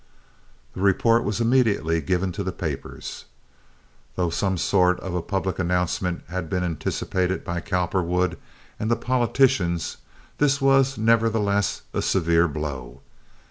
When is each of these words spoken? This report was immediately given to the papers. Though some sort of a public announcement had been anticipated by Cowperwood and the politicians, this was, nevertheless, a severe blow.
This 0.73 0.81
report 0.81 1.23
was 1.23 1.39
immediately 1.39 2.01
given 2.01 2.31
to 2.31 2.43
the 2.43 2.51
papers. 2.51 3.25
Though 4.15 4.31
some 4.31 4.57
sort 4.57 4.99
of 4.99 5.13
a 5.13 5.21
public 5.21 5.59
announcement 5.59 6.23
had 6.27 6.49
been 6.49 6.63
anticipated 6.63 7.43
by 7.45 7.61
Cowperwood 7.61 8.39
and 8.79 8.89
the 8.89 8.95
politicians, 8.95 9.97
this 10.39 10.59
was, 10.59 10.97
nevertheless, 10.97 11.83
a 11.93 12.01
severe 12.01 12.47
blow. 12.47 13.01